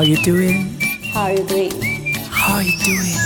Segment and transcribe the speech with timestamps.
[0.00, 0.80] How you doing?
[1.12, 1.72] How are you doing?
[2.30, 3.20] How you doing?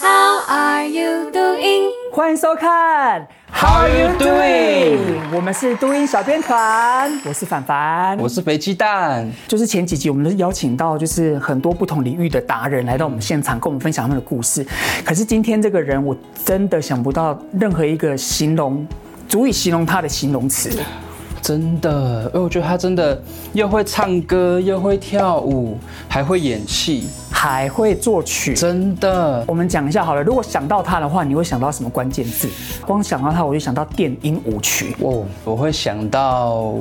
[0.00, 1.92] How are you doing?
[2.12, 4.98] 欢迎收看 How are you doing？
[5.32, 9.30] 我们是都音小编团，我是凡凡，我是肥鸡蛋。
[9.46, 14.66] 就是前几集我们都邀请到就是很多不同领域的达人来到我们现场，跟我们分享他们的故事。
[15.04, 18.84] 可是今天这个人，我真的想不到任何一个形容
[19.28, 20.76] 足以形容他的形容词。
[21.44, 23.20] 真的，因为我觉得他真的
[23.52, 25.76] 又会唱歌，又会跳舞，
[26.08, 28.54] 还会演戏，还会作曲。
[28.54, 30.22] 真的，我们讲一下好了。
[30.22, 32.48] 如果想到他的话，你会想到什么关键字？
[32.86, 34.96] 光想到他，我就想到电音舞曲。
[35.00, 36.76] 哦，我会想到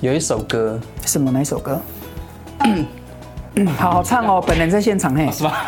[0.00, 1.32] 有一首歌，什么？
[1.32, 1.80] 哪一首歌？
[3.76, 5.28] 好好唱哦，本人在现场嘿。
[5.34, 5.66] 是吧？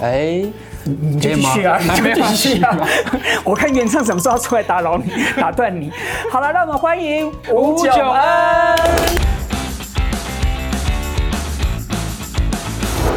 [0.00, 0.44] 哎。
[0.88, 2.78] 你继续啊，你就继续啊！
[3.42, 5.90] 我看原唱什么时候出来打扰你，打断你。
[6.30, 8.22] 好了，让我们欢迎吴九恩。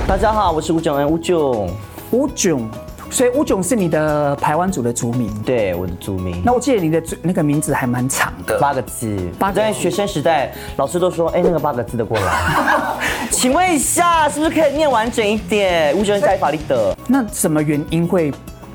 [0.07, 1.69] 大家好，我是吴九恩，吴炯，
[2.09, 2.67] 吴炯。
[3.11, 6.41] 所以吴炯是你的台湾族的族名，对，我的族名。
[6.45, 9.17] 那我记得你的那个名字还蛮长的，八个字。
[9.37, 12.31] 八个在学生时代，老师都说，哎，那个八个字的过来。
[13.31, 15.95] 请问一下，是不是可以念完整一点？
[15.97, 16.95] 吴炯恩加法力的。
[17.07, 18.31] 那什么原因会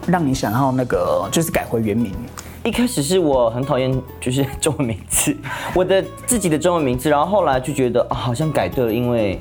[0.06, 2.12] 让你想要那个就是改回原名？
[2.64, 5.36] 一开始是我很讨厌就是中文名字，
[5.74, 9.40] 我的自己的中文名字，然后后来就觉得啊，好像改对了，因为。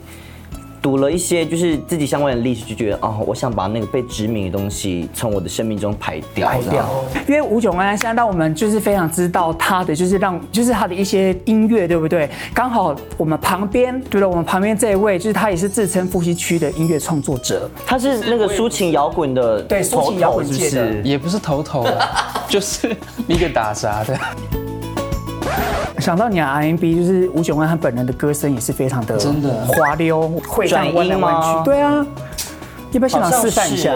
[0.83, 6.49] 读了一些就是自己相关的历史，就觉得哦，我想把那个被殖民的东西从我的生命中排掉。
[6.49, 6.85] 排掉。
[7.25, 12.29] 因为吴炯安现在让我们就是非常知道他的，就是让就是他的一些音乐，对不对？
[12.53, 21.87] 刚好我们旁边，对了，我们旁边这一位就是他也是自称复兴区的音乐创作者，他是那个抒情摇滚的，对，抒情摇滚界的，也不是头头，
[22.49, 22.93] 就是
[23.25, 24.19] 一个打杂的。
[25.99, 31.63] 想到你的 R&B，就是吴炯恩他本人的歌声也是非常的真的滑溜，会转弯来弯去。
[31.63, 32.05] 对啊，
[32.91, 33.91] 要不要现场示范一下？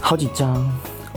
[0.00, 0.68] 好几张。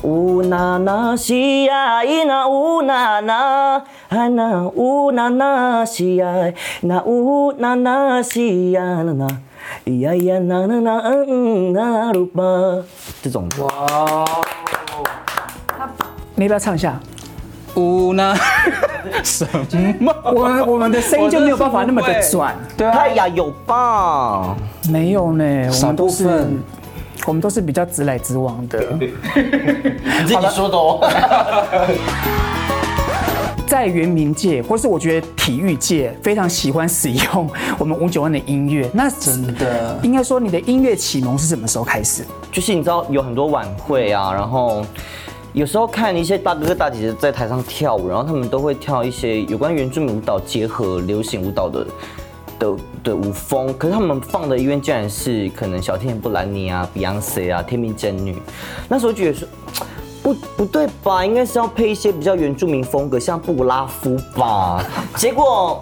[0.01, 9.27] 呜那那西呀咿那呜那那，哎那呜那那西呀，那呜那那西呀那那，
[9.85, 12.43] 咿呀呀那那那嗯那鲁巴，
[13.21, 13.49] 这种。
[13.59, 14.25] 哇。
[16.35, 16.97] 你要不要唱一下？
[17.75, 18.35] 呜那。
[19.23, 19.47] 什
[19.99, 20.13] 么？
[20.23, 24.55] 我我们的声音就没有办法那么的转，对啊，呀有吧？
[24.89, 26.47] 没有呢，我们都是
[27.25, 28.79] 我们都是比较直来直往的。
[28.99, 29.07] 你
[30.27, 30.99] 自己说的哦。
[33.65, 38.89] 在原民界，或是我觉得体育界非常喜欢使用我们吴炯恩的音乐。
[38.93, 42.23] 那真的应该说，你的音乐启蒙是什么时候开始？
[42.51, 44.83] 就是你知道有很多晚会啊，然后。
[45.53, 51.87] 有时候看一些大哥哥大姐姐在台上跳舞，然后他们都会跳一些有关原住民舞蹈结合流行舞蹈的
[52.59, 58.37] 的的舞风，可是他们放的音乐竟然是可能小甜甜布兰妮啊、Beyonce 啊、天命真女，
[58.87, 59.47] 那时候觉得说
[60.21, 64.83] 不 不对吧，应该是要配一些比较原住民风格，像布拉夫吧，
[65.15, 65.81] 结果。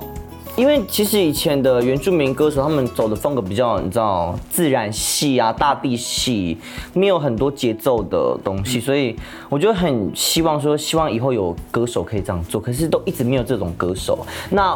[0.58, 6.58] 因为其实以前的原住民歌手，他们走的风格比较，你知道，自然系啊，大地系，
[6.94, 9.16] 没有很多节奏的东西，所以
[9.50, 14.26] 我就很希望说，希望以后有歌手可以这样做，可是都一直没有这种歌手。
[14.50, 14.76] 那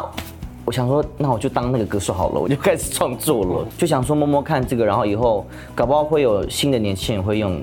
[0.64, 5.44] 我想说，那我就当那个歌手好了，我就开始创作了，就想说摸摸看这个，然后以后
[5.74, 7.60] 搞不好会有新的年轻人会用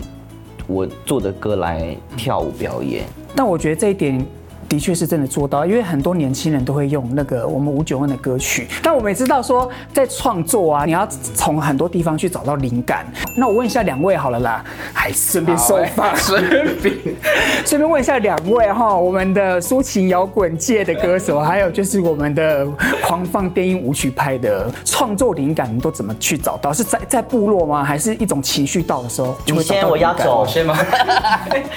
[0.67, 3.05] 我做的歌来跳舞表演。
[3.33, 4.25] 但我觉得这一点。
[4.69, 13.03] 的确是真的做到，因为很多年轻人都会用那个我们吴九恩的歌曲，但我们也知道说，在创作啊，你要从很多地方去找到灵感。
[13.35, 14.63] 那我问一下两位好了啦，
[14.93, 16.43] 还顺便收发，顺
[16.83, 16.95] 便
[17.65, 22.63] 顺便问一下两位哈，我们的抒情摇滚界的歌手，还有就是我们的
[23.03, 26.71] 狂放电音舞曲派的创作灵感，你都怎么去找到？
[26.71, 27.83] 是在在部落吗？
[27.83, 29.89] 还是一种情绪到的时候就会找到灵感？
[29.89, 30.77] 你先，我压轴先吗？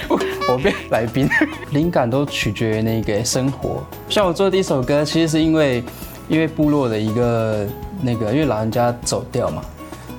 [0.49, 1.27] 我变来宾，
[1.71, 2.82] 灵感都取决于。
[2.83, 5.83] 那个生活，像我做的第一首歌，其实是因为，
[6.29, 7.67] 因为部落的一个
[8.03, 9.63] 那个，因为老人家走掉嘛，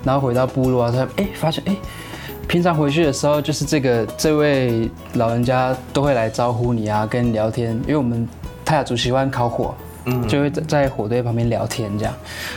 [0.03, 1.75] 然后回到部落啊，他哎发现哎，
[2.47, 8.27] 平常回去的时候，就是这个这位老人家都会来招呼你啊，跟你聊天，因为我们
[8.65, 9.73] 泰雅族喜欢烤火，
[10.05, 12.13] 嗯，就会在在火堆旁边聊天这样。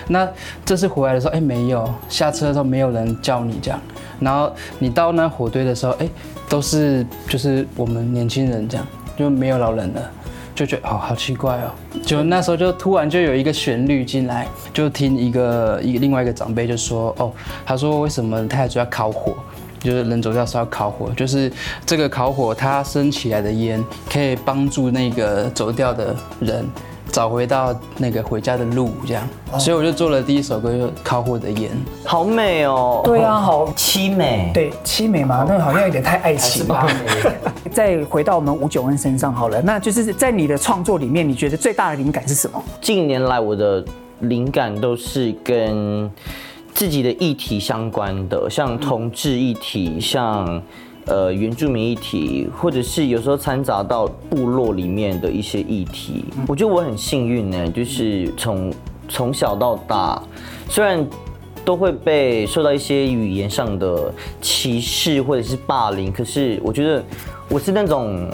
[0.08, 0.28] 那
[0.64, 3.80] 这次回来的时候，哎没有，下车的时候没有人叫你这样，
[4.20, 6.08] 然后你到那火堆的时候，哎
[6.48, 8.86] 都是就是我们年轻人这样。
[9.16, 10.10] 就没有老人了，
[10.54, 11.70] 就觉得哦，好奇怪哦。
[12.02, 17.32] 就那时候就突然就有一个旋律进来，就听一个一另外一个长辈就说哦，
[17.64, 19.34] 他说为什么太主要烤火？
[19.78, 21.52] 就是人走掉是要烤火，就是
[21.84, 26.66] 这个烤火它升起来的烟可以帮助那个走掉的人。
[27.12, 31.70] 找回到那个回家的路，这样，哦、所以我就做了第一首歌，就《烤火的烟》，
[32.04, 33.00] 好美哦。
[33.04, 34.50] 对啊，好凄美。
[34.52, 36.86] 对，凄美嘛，那好像有点太爱情吧。
[37.72, 42.62] 再回到我们吴九恩身上好了，那就是在你的创作里面，你觉得最大的灵感是什么？
[42.80, 43.84] 近年来我的
[44.20, 46.10] 灵感都是跟
[46.74, 50.62] 自己的议题相关的，像同志议题，像。
[51.06, 58.72] 呃，原住民议题，或者是有时候掺杂到部落里面的一些议题，我觉得我很幸运呢，就是从
[59.08, 60.20] 从小到大，
[60.68, 61.06] 虽然
[61.64, 67.04] 都会被受到一些语言上的歧视或者是霸凌，可是我觉得
[67.48, 68.28] 我是那种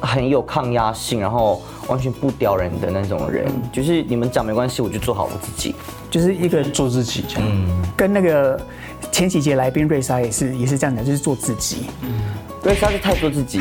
[0.00, 5.72] 很有抗压性，然后完全不屌人的那种人，就是你们讲没关系，我就做好我自己，
[6.10, 7.66] 就是一个做自己，嗯，
[7.96, 8.60] 跟那个。
[9.12, 11.86] 前几节来宾瑞莎也是也是这样的，就是做自己。
[12.02, 12.20] 嗯，
[12.62, 13.60] 瑞莎是太做自己。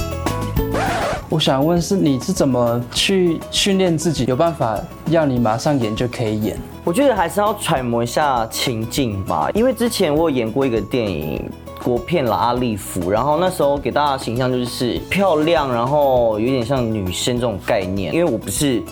[1.30, 4.78] 我想问是，你是怎么去训练自己，有办法
[5.10, 6.58] 让你马上演就可以演？
[6.84, 11.48] 我觉得还是要揣摩一下情境吧，因为之前我有演过一个电影
[11.82, 18.82] 国片了，阿丽芙，然后那时候给大家的形象就是漂亮，然后有点像女生这种概念，因为我不是。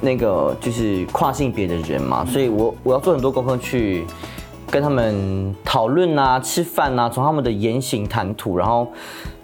[0.00, 4.04] 那个就是跨性别的人嘛，所以我我要做很多功课去
[4.70, 8.86] 跟他们讨论啊、吃饭啊，从他们的言行谈吐，然后。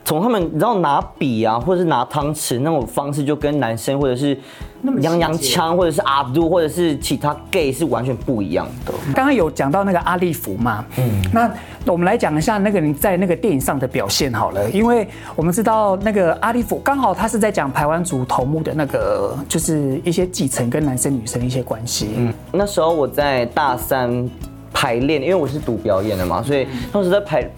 [0.04, 4.38] 从他们，你知道拿笔啊，或者是拿汤匙那种方式，就跟男生或者是
[4.82, 8.92] 娘娘腔，或者是阿杜，或者是其他 gay 是完全不一样的。
[9.14, 11.50] 刚刚有讲到那个阿利福嘛，嗯，那
[11.90, 22.10] 我们来讲一下那个人在那个电影上的表现好了，因为我们知道那个阿利福刚好他是在讲台湾族头目的那个，就是一些继承跟男生女生的一些关系。
[22.16, 24.28] 嗯，那时候我在大三
[24.70, 27.50] 排练，因为我是读表演的嘛，所以当时在排。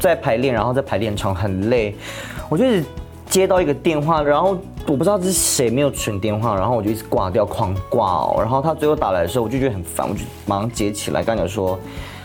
[0.00, 1.94] 在排练，然后在排练场很累，
[2.48, 2.84] 我就一直
[3.28, 8.34] 接到一个电话，然后我不知道这是谁没有存电话，然后我就一直挂掉，狂挂。
[8.38, 11.78] 然后他最后打来的时候，我就觉得很烦，我就马上接起来，刚讲说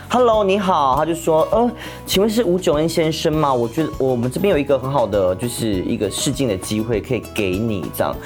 [0.08, 0.96] ，Hello，你好。
[0.96, 1.70] 他就说，呃，
[2.06, 3.52] 请问是吴九恩先生吗？
[3.52, 8.16] 我觉得我们这边有一个很好的，就是一个试镜的机会，可以给你这样。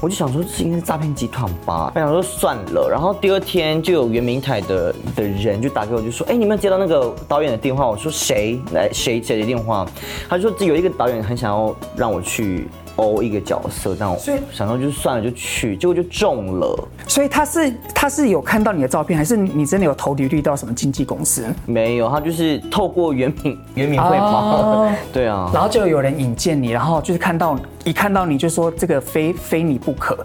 [0.00, 1.92] 我就想说，这应该是诈骗集团吧？
[1.94, 2.88] 我想说算了。
[2.90, 8.58] 然后第二天就有袁明台的的人就打给我，就说：“哎，你有没有接到那个导演的电话？”我说：“谁？
[8.72, 9.86] 来谁谁的电话？”
[10.28, 12.66] 他就说：“这有一个导演很想要让我去。”
[13.00, 16.88] 哦，一个角色这样，所以想说就算了，就去，结果就中了。
[17.06, 21.46] 所以他是他是有看到你的照片，还是你真的有投履历到什么经纪公司？
[21.66, 24.26] 没有，他就是透过原民原民会嘛。
[24.26, 30.18] 哦、 对啊，然后就有人引荐你，然后就是看到一看到你就说这个非非你不可。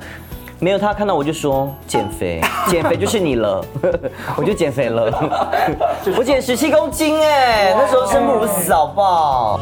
[0.58, 3.64] 没有，他看到我就说减肥，减肥就是你了，
[4.38, 5.12] 我就减肥了，
[6.18, 9.60] 我减十七公斤哎，那时候生不如死，好不好？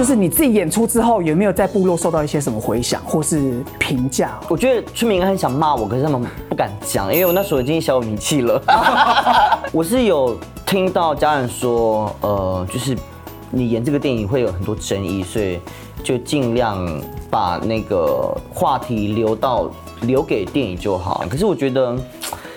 [0.00, 4.40] 就是你自己演出之后，有没有在部落受到一些什么回响或是评价？
[4.48, 8.58] 我觉得村民很想骂我，可是他们不敢讲，因为我那时候已经小有名气了。
[9.72, 12.96] 我是有听到家人说，呃，就是
[13.50, 15.60] 你演这个电影会有很多争议，所以
[16.02, 16.98] 就尽量
[17.28, 19.70] 把那个话题留到
[20.00, 21.26] 留给电影就好。
[21.28, 21.94] 可是我觉得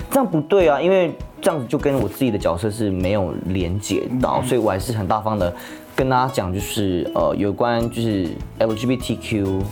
[0.09, 5.53] 这样不对啊，因为这样子就跟我自己的角色是没有连接到，所以我还是很大方的。
[5.95, 8.27] 跟大家讲，就是呃，有关就是
[8.59, 9.63] LGBTQIA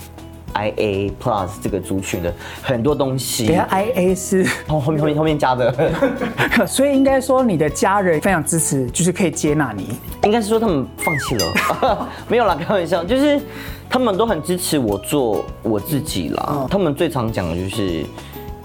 [1.20, 3.48] Plus 这个族群的很多东西。
[3.48, 5.92] 等下，IA 是后后面后面后面加的，
[6.68, 9.90] 所以应该说你的家人非常支持，就是可以接纳你。
[10.24, 13.42] 应该是说他们放弃了， 没有啦，开玩笑，就是
[13.90, 16.50] 他们都很支持我做我自己啦。
[16.52, 18.06] 嗯、他们最常讲的就是，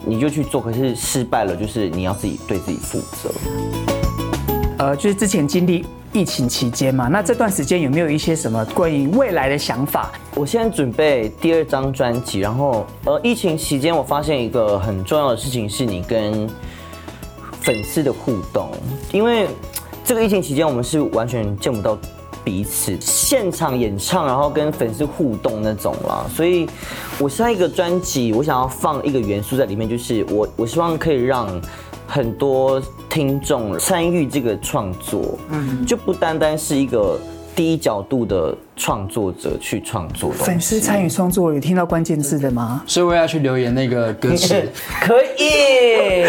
[0.04, 3.95] 你就去做，可是失败了，就是你要自己对自己负责。
[4.78, 5.84] 呃，就是之前经历。
[6.12, 10.10] 疫情期间嘛，那这段时间有没有一些什么关于未来的想法？
[10.34, 16.48] 我现在准备第二张专辑，然后呃，疫情期间我发现一个很重要的事情是你跟
[17.60, 18.70] 粉丝的互动，
[19.12, 19.46] 因为
[20.04, 21.98] 这个疫情期间我们是完全见不到
[22.42, 26.66] 彼此，现场演唱然后跟粉丝互动那种啦，所以
[27.18, 31.60] 我下一个专辑我想要放一个元素在里面，就是我我希望可以让。
[32.06, 37.18] 很多听众参与这个创作，嗯，就不单单是一个
[37.54, 40.30] 低角度的创作者去创作。
[40.32, 42.82] 粉丝参与创作，有听到关键字的吗？
[42.86, 44.54] 所以我要去留言那个歌词，
[45.00, 46.26] 可以。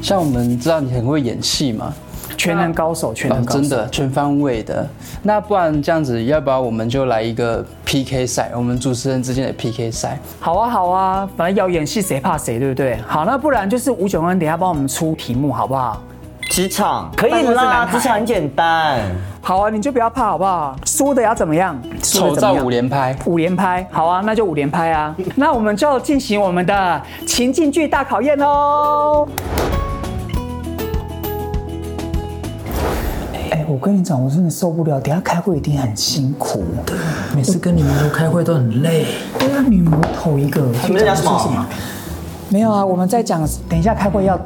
[0.00, 1.92] 像我们知道你很会演戏嘛。
[2.40, 4.88] 全能高手，全能高手，真的全方位的。
[5.22, 8.50] 那不然这样子，要不要我们就来一个 PK 赛？
[8.54, 10.18] 我们主持人之间的 PK 赛。
[10.38, 12.98] 好啊，好啊，反正要演戏谁怕谁，对不对？
[13.06, 16.00] 好，那不然就是吴九恩，等下帮我们出题目好不好？
[16.48, 18.98] 职场可以啦，职场很简单。
[19.42, 20.74] 好啊，你就不要怕好不好？
[20.84, 21.78] 输的要怎么样？
[22.02, 23.16] 输丑照的怎么样五连拍。
[23.26, 25.14] 五连拍，好啊，那就五连拍啊。
[25.36, 29.28] 那我们就进行我们的情境剧大考验喽。
[33.70, 36.64] 我跟你讲，我真的受不了，等下开会一定很辛苦。
[36.84, 36.96] 对，
[37.36, 39.06] 每次跟你们都开会都很累。
[39.38, 40.60] 对啊，女魔头一个。
[40.88, 41.66] 你们在讲什么？
[42.48, 44.36] 没有啊，我们在讲等一下开会要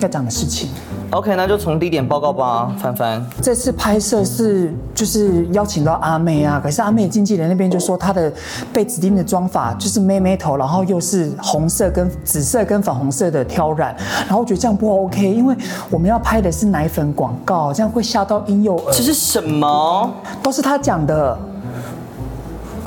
[0.00, 0.70] 要讲的事情。
[1.12, 3.22] OK，那就从第一点报告吧，帆帆。
[3.42, 8.32] 这次拍摄是就是邀请到阿妹啊，可是阿妹经纪人那边就说她的
[8.72, 15.54] 被指定的妆法就是妹妹头，然后又是红色跟紫色跟粉红色的挑染，然后我觉得这样不 OK，因为
[15.90, 18.90] 我们要拍的是奶粉广告，这样会吓到婴幼儿。
[18.90, 20.10] 这是什么？
[20.42, 21.38] 都是他讲的。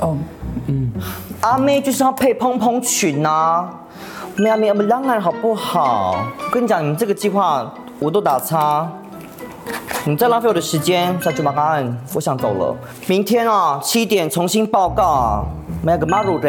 [0.00, 0.16] 哦，
[0.66, 0.90] 嗯
[1.42, 3.70] 阿妹就是要配蓬蓬裙啊！
[4.34, 6.26] 没有没有，我们当然好不好？
[6.44, 8.88] 我跟你讲，你们这个计划我都打叉。
[10.04, 12.76] 你再浪费我的时间，那就麻烦，我想走了。
[13.08, 15.44] 明天啊，七点重新报告啊。
[15.82, 16.48] 没有个马路的。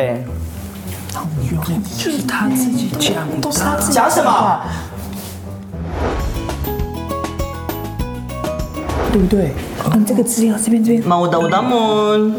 [1.98, 4.62] 就是他自己讲，都是他自己讲什么？
[9.12, 9.52] 对不对？
[9.92, 11.04] 嗯，这个资料这边这边。
[11.08, 12.36] 毛豆的门。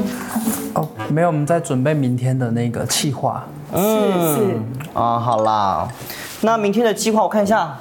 [0.75, 3.43] 哦，没有，我们在准备明天的那个计划。
[3.75, 4.61] 是是。
[4.95, 5.89] 啊，好啦，
[6.43, 7.77] 那明天的计划我看一下，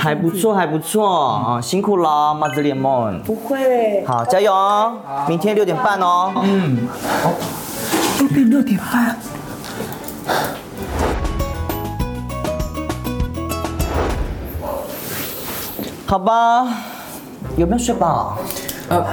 [0.00, 3.20] 还不错，还不错啊，辛苦了，马子联盟。
[3.24, 4.04] 不会。
[4.06, 4.92] 好，加油哦！
[5.26, 6.32] 明天六点半哦。
[6.44, 6.86] 嗯。
[8.16, 9.18] 都变六点半。
[16.06, 16.68] 好吧，
[17.56, 18.38] 有没有睡饱？
[18.88, 19.04] 呃，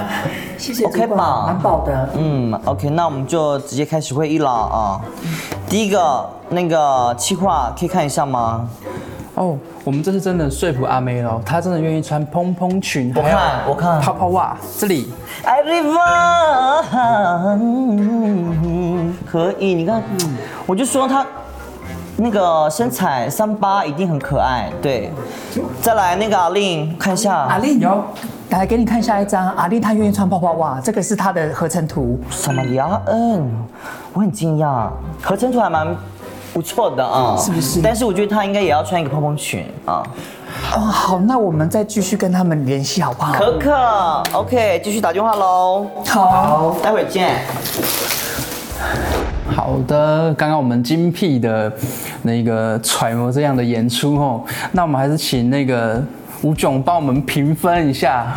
[0.55, 2.09] 谢谢 OK 吧蛮饱的。
[2.13, 5.01] 嗯，OK，那我们就直接开始会议了啊。
[5.67, 8.69] 第一个那个企划可以看一下吗？
[9.35, 13.37] 哦，我们这次真的说服阿妹了，她真的愿意穿蓬蓬裙，我看
[13.67, 15.11] 我看泡泡袜，这里。
[15.43, 15.93] 艾瑞芬，
[19.29, 20.01] 可以，你看，
[20.65, 21.25] 我就说她
[22.15, 25.11] 那个身材三八一定很可爱，对。
[25.81, 27.35] 再来那个阿令，看一下。
[27.35, 28.05] 阿令有，
[28.51, 29.49] 来给你看下一张。
[29.55, 32.17] 阿令她愿意穿泡泡袜，这个是她的合成图。
[32.29, 33.01] 什么呀？
[33.07, 33.51] 嗯，
[34.13, 34.87] 我很惊讶，
[35.21, 35.85] 合成图还蛮
[36.55, 37.51] 不错的啊，是？
[37.51, 37.81] 不是？
[37.81, 38.05] 但是？
[38.05, 40.01] 我觉得他应该也要穿一个蓬蓬裙啊。
[40.73, 43.33] 哦，好，那我们再继续跟他们联系好不好？
[43.33, 45.85] 可可，OK，继续打电话喽。
[46.07, 47.41] 好，待会儿见。
[49.53, 51.69] 好的，刚刚我们精辟的
[52.21, 55.17] 那个揣摩这样的演出哦，那我们还是？
[55.17, 56.01] 请那个
[56.41, 58.27] 吴炯帮我们评分一下。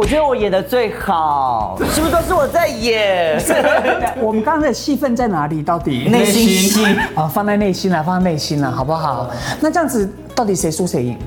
[0.00, 3.38] 我觉得我演的最好，是不是都是我在演？
[4.18, 5.62] 我们刚刚的戏份在哪里？
[5.62, 6.82] 到底内心戏
[7.14, 9.28] 啊，放在内心了，放在内心了，好不好？
[9.60, 11.18] 那这样子到底谁输谁赢？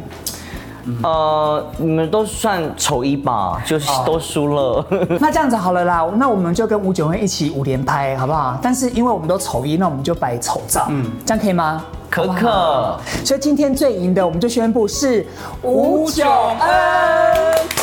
[1.03, 4.83] 呃，你们都算丑一吧，就是都输了。
[5.19, 8.57] 那这样子好了啦，那我们就跟吴九恩一起五连拍，好不好？
[8.59, 11.85] 但是因为我们都丑一，那我们就摆丑照，嗯，这样可以吗？
[12.09, 15.27] 可可，所以今天最赢的，我们就宣布是
[15.61, 16.27] 吴九
[16.59, 17.82] 恩。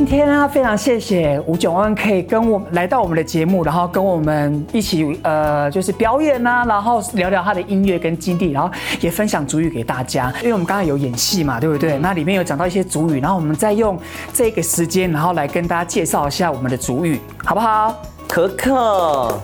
[0.00, 8.70] 今天呢，非常谢谢吴炯恩可以跟我们来到我们的节目，然后跟我们一起呃，就是表演呐，然后聊聊他的音乐跟经历，然后
[9.02, 10.32] 也分享主语给大家。
[10.40, 11.98] 因为我们刚才有演戏嘛，对不对？
[11.98, 13.98] 那里面有讲到一些主语，然后我们再用
[14.32, 17.94] 这个时间，然后来跟大家介绍一下我们的主语，好不好？
[18.26, 19.38] 可可，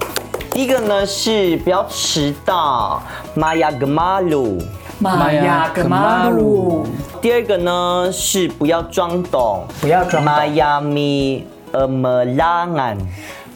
[0.52, 3.02] 第一个呢是不要迟到，
[3.34, 4.58] 玛雅格马鲁。
[4.98, 6.86] 玛雅格马鲁。
[7.20, 10.24] 第二个呢是不要装懂，不要装懂。
[10.24, 12.96] 玛雅米呃么拉安，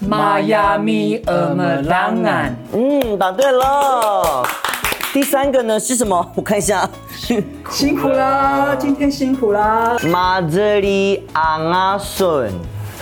[0.00, 2.56] 玛雅米呃么拉安。
[2.72, 4.44] 嗯，答对了。
[5.12, 6.24] 第三个呢是什么？
[6.34, 6.88] 我看一下。
[7.70, 9.96] 辛苦了，今天辛苦了。
[10.10, 12.52] 马这里昂阿顺，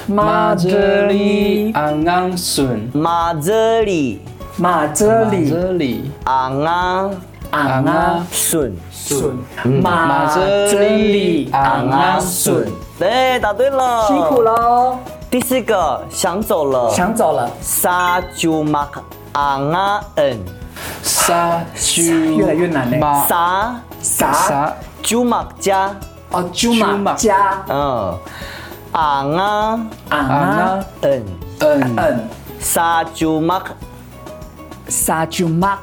[0.07, 4.21] 马这里昂昂顺，马这里
[4.57, 7.11] 马这里这里昂阿。
[7.67, 9.37] 昂啊顺顺，
[9.83, 10.27] 马
[10.71, 14.99] 这里昂啊顺，对，答对了，辛苦了。
[15.31, 18.88] 第四个想走了，想走了，沙朱马
[19.33, 20.38] 昂啊嗯，
[21.03, 24.73] 沙朱越来越难嘞，沙沙
[25.03, 25.95] 朱马加
[26.31, 28.19] 哦朱马加嗯，
[28.93, 31.25] 昂啊昂啊嗯
[31.61, 32.29] 嗯嗯，
[32.61, 33.62] 沙朱马
[34.88, 35.79] 沙朱马。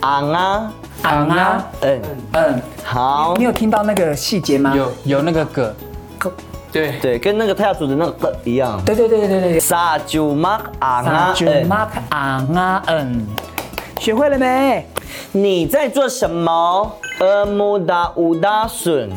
[0.00, 0.72] 昂啊。
[1.02, 2.02] 昂啊，嗯
[2.32, 4.74] 嗯，好，你有听到那个细节吗？
[4.76, 5.74] 有有那个个，
[6.72, 6.98] 对。
[7.00, 8.80] 对，跟那个泰雅族的那个一样。
[8.84, 9.60] 对对对对对。
[9.60, 13.26] 沙朱马昂啊，沙朱马昂啊嗯，
[13.98, 14.86] 学会了没？
[15.32, 16.92] 你在做什么？
[17.18, 19.10] 呃木达乌达笋，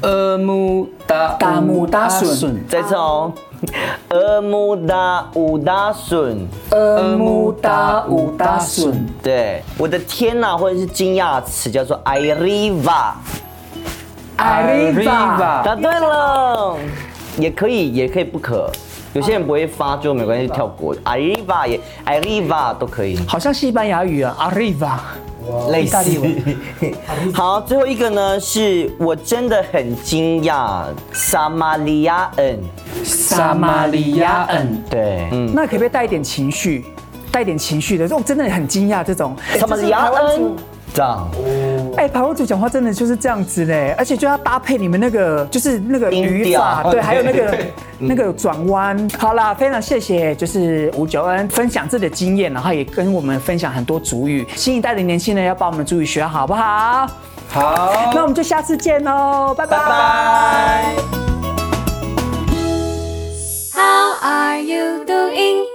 [0.00, 3.30] 呃木达达木达笋再次哦，
[4.08, 6.46] 呃木达乌达笋。
[6.70, 8.92] 呃木达乌达笋，
[9.22, 13.12] 对，我的天呐，或者是惊讶词叫做 Arriva。
[14.36, 16.76] Arriva 答对了，
[17.38, 18.70] 也可以，也可以不可。
[19.12, 20.94] 有些人不会发就没关系，跳过。
[21.04, 24.98] Arriva 也 Arriva 都可以，好像西班牙语啊，Arriva。
[25.70, 25.96] 类似。
[27.32, 32.58] 好，最后一个呢，是我真的很惊讶，撒玛利亚恩。
[33.02, 36.84] 撒玛利亚恩，对，嗯，那可不可以带一点情绪，
[37.30, 38.04] 带一点情绪的？
[38.04, 40.56] 这种真的很惊讶，这种撒玛利亚人。
[40.94, 41.28] 藏
[41.96, 47.58] 哎跑屋组讲话真的就是这样子嘞而且就要搭配你们那个就是那个语法 对还有那个
[47.98, 49.08] 那个转弯。
[49.18, 54.46] 好啦非常谢谢就是吴九恩分享自己的经验然后也跟我们分享很多主语。
[54.56, 57.06] 新一代的年轻人要把我们主语学好好不好？
[57.48, 58.12] 好。
[58.14, 60.84] 那我们就下次见喽拜拜。
[63.72, 65.73] How are you doing?